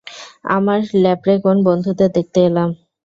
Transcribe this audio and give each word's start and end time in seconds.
আমার 0.55 0.79
ল্যাপ্রেকন 0.95 1.57
বন্ধুদের 1.67 2.09
দেখতে 2.17 2.39
এলাম। 2.45 2.69